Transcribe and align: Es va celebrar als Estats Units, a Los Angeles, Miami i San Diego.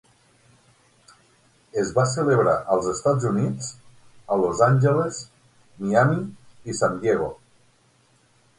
Es 1.81 1.91
va 1.97 2.05
celebrar 2.13 2.55
als 2.75 2.87
Estats 2.93 3.27
Units, 3.33 3.69
a 4.35 4.39
Los 4.45 4.65
Angeles, 4.71 5.21
Miami 5.85 6.19
i 6.73 6.79
San 6.83 7.01
Diego. 7.05 7.33